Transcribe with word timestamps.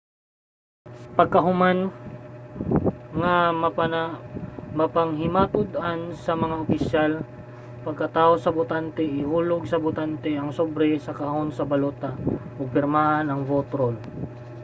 pagkahuman 1.17 1.79
nga 3.21 3.35
mapanghimatud-an 4.79 5.99
sa 6.23 6.33
mga 6.43 6.55
opisyal 6.65 7.11
ang 7.21 7.83
pagkatawo 7.87 8.33
sa 8.39 8.53
botante 8.57 9.03
ihulog 9.21 9.61
sa 9.67 9.81
botante 9.85 10.31
ang 10.37 10.49
sobre 10.59 10.89
sa 11.05 11.17
kahon 11.19 11.49
sa 11.57 11.67
balota 11.71 12.11
ug 12.59 12.73
pirmahan 12.75 13.27
ang 13.29 13.41
vote 13.51 13.71
roll 13.79 13.97